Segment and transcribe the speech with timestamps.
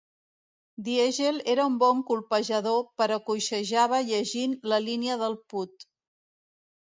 [0.85, 5.87] Diegel era un bon colpejador però coixejava llegint la línia del putt.